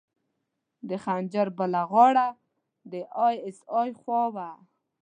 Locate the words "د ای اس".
2.91-3.59